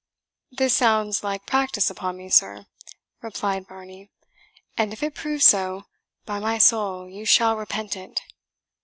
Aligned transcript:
"This 0.49 0.73
sounds 0.73 1.23
like 1.23 1.45
practice 1.45 1.91
upon 1.91 2.17
me, 2.17 2.27
sir," 2.27 2.65
replied 3.21 3.67
Varney; 3.67 4.09
"and 4.75 4.93
if 4.93 5.03
it 5.03 5.13
proves 5.13 5.45
so, 5.45 5.83
by 6.25 6.39
my 6.39 6.57
soul 6.57 7.07
you 7.07 7.23
shall 7.23 7.55
repent 7.55 7.95
it!" 7.95 8.19